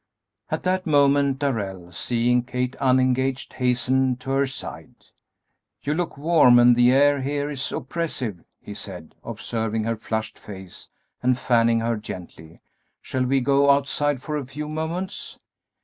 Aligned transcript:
At 0.49 0.63
that 0.63 0.87
moment 0.87 1.37
Darrell, 1.37 1.91
seeing 1.91 2.41
Kate 2.41 2.75
unengaged, 2.77 3.53
hastened 3.53 4.19
to 4.21 4.31
her 4.31 4.47
side. 4.47 4.95
"You 5.83 5.93
look 5.93 6.17
warm 6.17 6.57
and 6.57 6.75
the 6.75 6.91
air 6.91 7.21
here 7.21 7.51
is 7.51 7.71
oppressive," 7.71 8.43
he 8.59 8.73
said, 8.73 9.13
observing 9.23 9.83
her 9.83 9.95
flushed 9.95 10.39
face 10.39 10.89
and 11.21 11.37
fanning 11.37 11.81
her 11.81 11.97
gently; 11.97 12.59
"shall 12.99 13.25
we 13.25 13.41
go 13.41 13.69
outside 13.69 14.23
for 14.23 14.37
a 14.37 14.43
few 14.47 14.67
moments?" 14.67 15.37